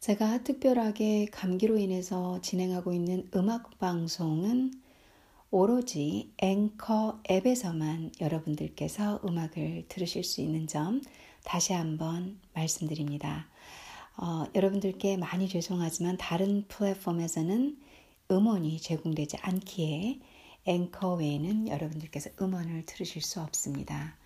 [0.00, 4.72] 제가 특별하게 감기로 인해서 진행하고 있는 음악 방송은
[5.50, 11.02] 오로지 앵커 앱에서만 여러분들께서 음악을 들으실 수 있는 점
[11.44, 13.50] 다시 한번 말씀드립니다.
[14.16, 17.76] 어, 여러분들께 많이 죄송하지만 다른 플랫폼에서는
[18.30, 20.18] 음원이 제공되지 않기에
[20.64, 24.16] 앵커 외에는 여러분들께서 음원을 들으실 수 없습니다.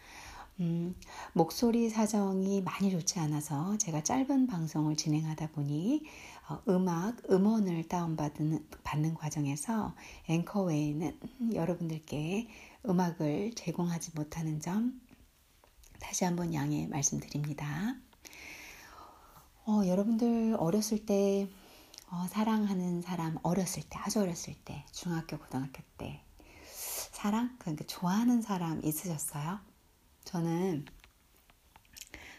[0.60, 0.94] 음,
[1.32, 6.04] 목소리 사정이 많이 좋지 않아서 제가 짧은 방송을 진행하다 보니
[6.48, 9.94] 어, 음악, 음원을 다운받는 받는 과정에서
[10.28, 11.18] 앵커 외에는
[11.54, 12.48] 여러분들께
[12.86, 15.00] 음악을 제공하지 못하는 점
[15.98, 17.96] 다시 한번 양해 말씀드립니다.
[19.66, 21.48] 어, 여러분들 어렸을 때
[22.10, 26.22] 어, 사랑하는 사람 어렸을 때 아주 어렸을 때 중학교 고등학교 때
[27.10, 29.73] 사랑 그러니까 좋아하는 사람 있으셨어요?
[30.24, 30.84] 저는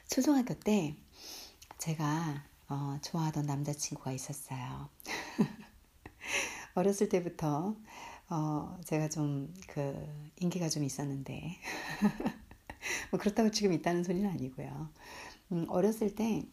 [0.09, 0.95] 초등학교 때
[1.77, 4.89] 제가 어, 좋아하던 남자친구가 있었어요.
[6.75, 7.75] 어렸을 때부터
[8.29, 9.93] 어, 제가 좀 그
[10.39, 11.57] 인기가 좀 있었는데
[13.11, 14.89] 뭐 그렇다고 지금 있다는 소리는 아니고요.
[15.51, 16.43] 음, 어렸을 때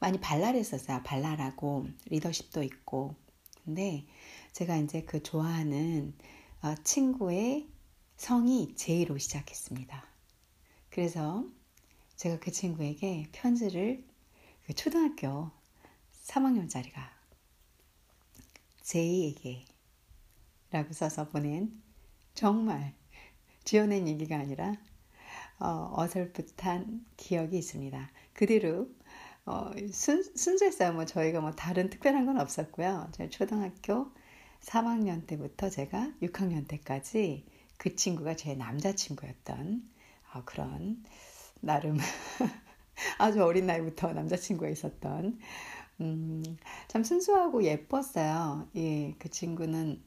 [0.00, 1.02] 많이 발랄했었어요.
[1.04, 3.14] 발랄하고 리더십도 있고.
[3.64, 4.04] 근데
[4.52, 6.12] 제가 이제 그 좋아하는
[6.62, 7.68] 어, 친구의
[8.22, 10.00] 성이 제이로 시작했습니다.
[10.90, 11.44] 그래서
[12.14, 14.04] 제가 그 친구에게 편지를
[14.64, 15.50] 그 초등학교
[16.22, 17.00] 3학년짜리가
[18.80, 19.64] 제이에게
[20.70, 21.82] 라고 써서 보낸
[22.32, 22.94] 정말
[23.64, 24.76] 지어낸 얘기가 아니라
[25.58, 28.08] 어, 어설프한 기억이 있습니다.
[28.34, 28.88] 그 뒤로
[29.46, 30.92] 어, 순, 순수했어요.
[30.92, 33.10] 뭐 저희가 뭐 다른 특별한 건 없었고요.
[33.10, 34.12] 제 초등학교
[34.60, 37.44] 3학년 때부터 제가 6학년 때까지
[37.82, 39.82] 그 친구가 제 남자친구였던
[40.32, 41.02] 어, 그런
[41.60, 41.98] 나름
[43.18, 45.40] 아주 어린 나이부터 남자친구가 있었던
[46.00, 46.44] 음,
[46.86, 48.68] 참 순수하고 예뻤어요.
[48.76, 50.00] 예, 그 친구는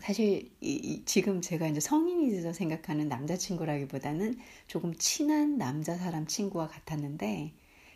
[0.00, 4.38] 사실 이, 이, 지금 제가 이제 성인이 돼서 생각하는 남자친구라기보다는
[4.68, 7.54] 조금 친한 남자 사람 친구와 같았는데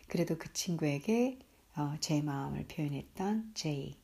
[0.09, 1.39] 그래도 그 친구에게
[1.77, 3.95] 어, 제 마음을 표현했던 제이.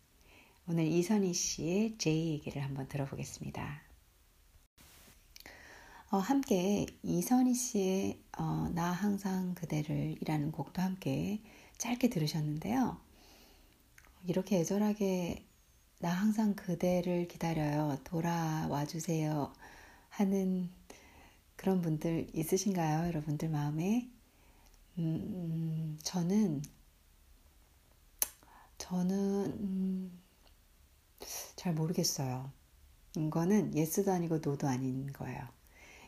[0.69, 3.84] 오늘 이선희 씨의 제이 얘기를 한번 들어보겠습니다.
[6.11, 11.41] 어, 함께 이선희 씨의 어, 나 항상 그대를 이라는 곡도 함께
[11.79, 12.97] 짧게 들으셨는데요.
[14.27, 15.45] 이렇게 애절하게
[15.99, 17.97] 나 항상 그대를 기다려요.
[18.03, 19.51] 돌아와 주세요.
[20.09, 20.69] 하는
[21.55, 23.07] 그런 분들 있으신가요?
[23.07, 24.09] 여러분들 마음에?
[24.99, 26.61] 음, 음 저는,
[28.77, 30.21] 저는, 음,
[31.55, 32.51] 잘 모르겠어요.
[33.17, 35.54] 이거는 예스도 아니고 노도 아닌 거예요.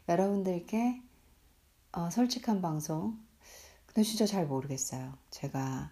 [0.07, 1.01] 여러분들께
[1.91, 3.19] 어, 솔직한 방송.
[3.85, 5.17] 근데 진짜 잘 모르겠어요.
[5.31, 5.91] 제가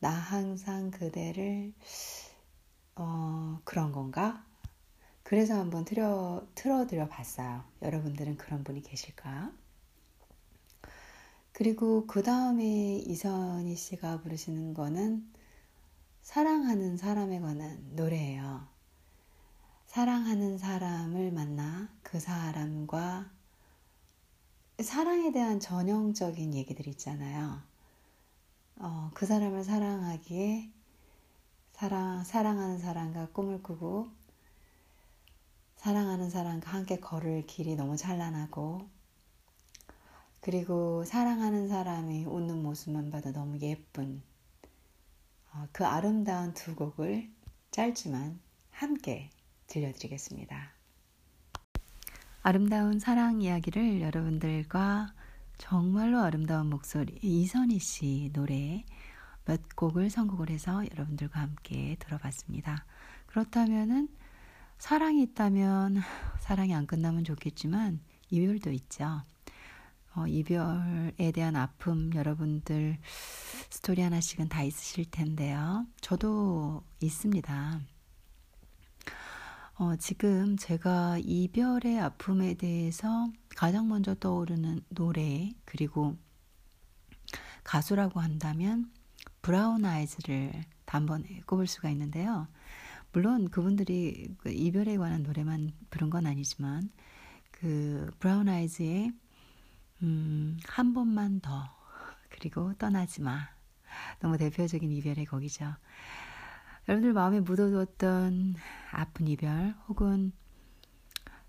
[0.00, 1.72] 나 항상 그대를
[2.96, 4.44] 어, 그런 건가?
[5.22, 7.64] 그래서 한번 틀어, 틀어드려 봤어요.
[7.82, 9.52] 여러분들은 그런 분이 계실까?
[11.52, 15.26] 그리고 그 다음에 이선희 씨가 부르시는 거는
[16.22, 18.66] 사랑하는 사람에 관한 노래예요.
[19.86, 23.35] 사랑하는 사람을 만나 그 사람과
[24.82, 27.62] 사랑에 대한 전형적인 얘기들 있잖아요.
[28.78, 30.70] 어, 그 사람을 사랑하기에
[31.72, 34.08] 사랑, 사랑하는 사람과 꿈을 꾸고
[35.76, 38.86] 사랑하는 사람과 함께 걸을 길이 너무 찬란하고
[40.40, 44.22] 그리고 사랑하는 사람이 웃는 모습만 봐도 너무 예쁜
[45.52, 47.30] 어, 그 아름다운 두 곡을
[47.70, 48.38] 짧지만
[48.70, 49.30] 함께
[49.68, 50.75] 들려드리겠습니다.
[52.48, 55.12] 아름다운 사랑 이야기를 여러분들과
[55.58, 58.84] 정말로 아름다운 목소리 이선희 씨 노래
[59.46, 62.84] 몇 곡을 선곡을 해서 여러분들과 함께 들어봤습니다.
[63.26, 64.08] 그렇다면은
[64.78, 66.00] 사랑이 있다면
[66.38, 67.98] 사랑이 안 끝나면 좋겠지만
[68.30, 69.22] 이별도 있죠.
[70.14, 72.98] 어, 이별에 대한 아픔 여러분들
[73.70, 75.84] 스토리 하나씩은 다 있으실 텐데요.
[76.00, 77.80] 저도 있습니다.
[79.78, 86.16] 어, 지금 제가 이별의 아픔에 대해서 가장 먼저 떠오르는 노래, 그리고
[87.62, 88.90] 가수라고 한다면
[89.42, 92.48] 브라운 아이즈를 단번에 꼽을 수가 있는데요.
[93.12, 96.90] 물론 그분들이 그 이별에 관한 노래만 부른 건 아니지만
[97.50, 99.12] 그 브라운 아이즈의
[100.02, 101.68] 음, 한 번만 더
[102.30, 103.50] 그리고 떠나지 마
[104.20, 105.74] 너무 대표적인 이별의 곡이죠.
[106.88, 108.54] 여러분들 마음에 묻어두었던
[108.92, 110.32] 아픈 이별 혹은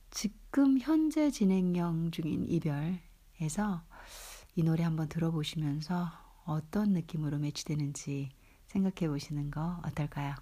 [0.10, 3.84] 지금 현재 진행형 중인 이별에서
[4.56, 6.10] 이 노래 한번 들어보시면서
[6.45, 8.30] 어떤 느낌으로 매치되는지
[8.66, 10.34] 생각해 보시는 거 어떨까요?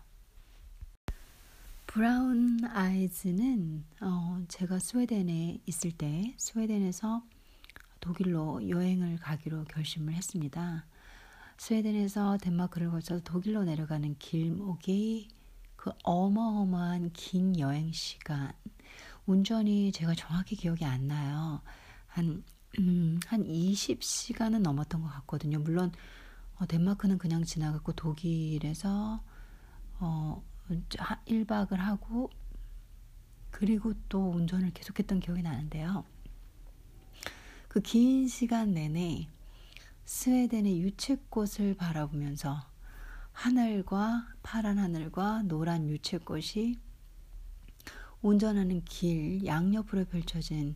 [1.88, 7.22] 브라운 아이즈는 어, 제가 스웨덴에 있을 때 스웨덴에서
[8.00, 10.86] 독일로 여행을 가기로 결심을 했습니다.
[11.58, 15.30] 스웨덴에서 덴마크를 거쳐서 독일로 내려가는 길목이
[15.76, 18.54] 그 어마어마한 긴 여행 시간.
[19.26, 21.62] 운전이 제가 정확히 기억이 안 나요.
[22.08, 22.44] 한,
[22.80, 25.60] 음, 한 20시간은 넘었던 것 같거든요.
[25.60, 25.92] 물론,
[26.60, 29.22] 어, 덴마크는 그냥 지나갔고, 독일에서,
[30.00, 30.44] 어,
[31.26, 32.30] 1박을 하고,
[33.52, 36.04] 그리고 또 운전을 계속했던 기억이 나는데요.
[37.68, 39.28] 그 긴 시간 내내
[40.06, 42.68] 스웨덴의 유채꽃을 바라보면서
[43.32, 46.78] 하늘과 파란 하늘과 노란 유채꽃이
[48.22, 50.76] 운전하는 길 양옆으로 펼쳐진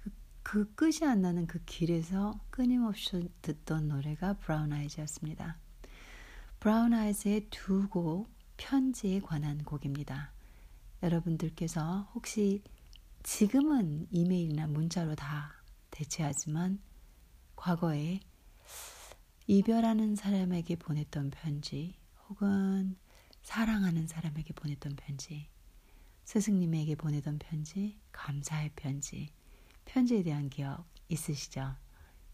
[0.00, 0.10] 그,
[0.42, 5.58] 그 끝이 안 나는 그 길에서 끊임없이 듣던 노래가 브라운 아이즈였습니다.
[6.60, 10.32] 브라운 아이즈의 두 곡 편지에 관한 곡입니다.
[11.02, 12.62] 여러분들께서 혹시
[13.22, 15.52] 지금은 이메일이나 문자로 다
[15.90, 16.80] 대체하지만
[17.54, 18.20] 과거에
[19.48, 21.96] 이별하는 사람에게 보냈던 편지,
[22.28, 22.96] 혹은
[23.42, 25.48] 사랑하는 사람에게 보냈던 편지,
[26.24, 29.32] 스승님에게 보내던 편지, 감사의 편지,
[29.86, 31.74] 편지에 대한 기억 있으시죠?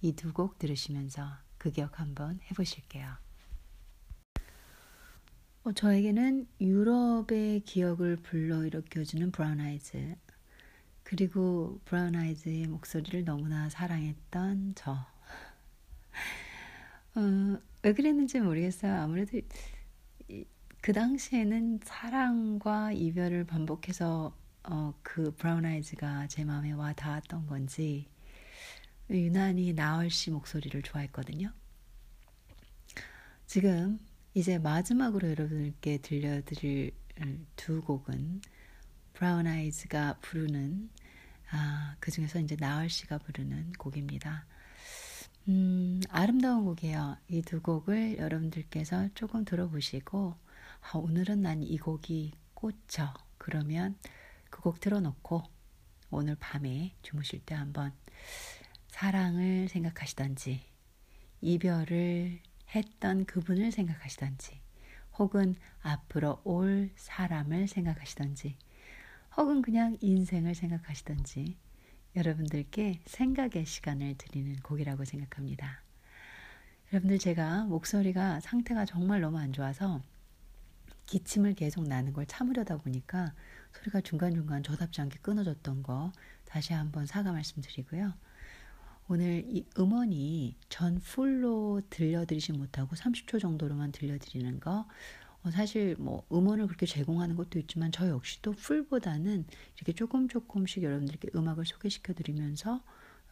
[0.02, 3.06] 이 두 곡 들으시면서 그 기억 한번 해보실게요.
[5.62, 10.16] 어, 저에게는 유럽의 기억을 불러일으켜주는 브라운 아이즈,
[11.05, 15.06] 그리고 브라운 아이즈의 목소리를 너무나 사랑했던 저.
[17.16, 18.94] 어, 왜 그랬는지 모르겠어요.
[18.94, 19.40] 아무래도
[20.81, 28.08] 그 당시에는 사랑과 이별을 반복해서 어, 그 브라운 아이즈가 제 마음에 와 닿았던 건지
[29.11, 31.52] 유난히 나얼 씨 목소리를 좋아했거든요.
[33.46, 33.99] 지금
[34.32, 36.93] 이제 마지막으로 여러분께 들려드릴
[37.56, 38.40] 두 곡은
[39.12, 40.90] 브라운 아이즈가 부르는
[41.50, 44.46] 아, 그 중에서 이제 나얼 씨가 부르는 곡입니다.
[45.49, 47.17] 음, 아름다운 곡이에요.
[47.29, 50.35] 이 두 곡을 여러분들께서 조금 들어보시고,
[50.81, 53.12] 아, 오늘은 난 이 곡이 꽂혀.
[53.38, 53.96] 그러면
[54.50, 55.43] 그 곡 틀어놓고,
[56.11, 57.93] 오늘 밤에 주무실 때 한번
[58.88, 60.62] 사랑을 생각하시던지,
[61.41, 62.40] 이별을
[62.75, 64.61] 했던 그분을 생각하시던지,
[65.19, 68.56] 혹은 앞으로 올 사람을 생각하시던지,
[69.37, 71.56] 혹은 그냥 인생을 생각하시던지,
[72.16, 75.82] 여러분들께 생각의 시간을 드리는 곡이라고 생각합니다.
[76.93, 80.00] 여러분들 제가 목소리가 상태가 정말 너무 안 좋아서
[81.06, 83.34] 기침을 계속 나는 걸 참으려다 보니까
[83.72, 86.12] 소리가 중간중간 저답지 않게 끊어졌던 거
[86.44, 88.14] 다시 한번 사과 말씀드리고요.
[89.08, 94.87] 오늘 이 음원이 전 풀로 들려드리지 못하고 30초 정도로만 들려드리는 거 어,
[95.50, 99.46] 사실 뭐 음원을 그렇게 제공하는 것도 있지만 저 역시도 풀보다는
[99.76, 102.82] 이렇게 조금 조금씩 여러분들께 음악을 소개시켜 드리면서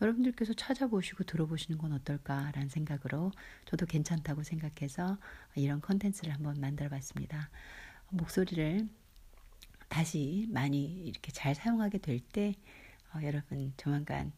[0.00, 3.30] 여러분들께서 찾아보시고 들어보시는 건 어떨까라는 생각으로
[3.66, 5.18] 저도 괜찮다고 생각해서
[5.54, 7.50] 이런 컨텐츠를 한번 만들어 봤습니다.
[8.10, 8.88] 목소리를
[9.88, 12.54] 다시 많이 이렇게 잘 사용하게 될때
[13.14, 14.32] 어, 여러분 조만간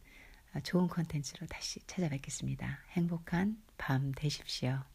[0.63, 2.79] 좋은 컨텐츠로 다시 찾아뵙겠습니다.
[2.91, 4.94] 행복한 밤 되십시오.